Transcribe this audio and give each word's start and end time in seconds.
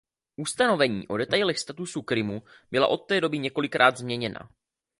Ustanovení 0.37 1.07
o 1.07 1.17
detailech 1.17 1.59
statusu 1.59 2.01
Krymu 2.01 2.43
byla 2.71 2.87
od 2.87 2.97
té 2.97 3.21
doby 3.21 3.39
několikrát 3.39 3.97
změněna. 3.97 4.49